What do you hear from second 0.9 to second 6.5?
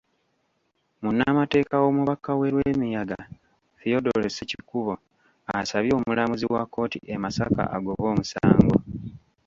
Munnamateeka w'omubaka we Lwemiyaga, Theodore Ssekikubo, asabye omulamuzi